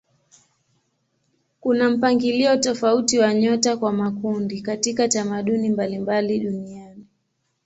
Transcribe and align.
Kuna 1.59 1.89
mpangilio 1.89 2.57
tofauti 2.57 3.19
wa 3.19 3.33
nyota 3.33 3.77
kwa 3.77 3.91
makundi 3.93 4.61
katika 4.61 5.07
tamaduni 5.07 5.69
mbalimbali 5.69 6.39
duniani. 6.39 7.05